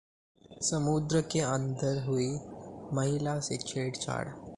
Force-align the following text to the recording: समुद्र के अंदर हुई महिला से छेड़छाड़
समुद्र 0.61 1.21
के 1.31 1.39
अंदर 1.39 2.03
हुई 2.05 2.29
महिला 2.93 3.39
से 3.39 3.57
छेड़छाड़ 3.57 4.27